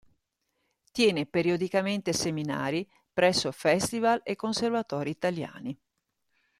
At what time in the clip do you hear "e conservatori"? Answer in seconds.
4.25-5.11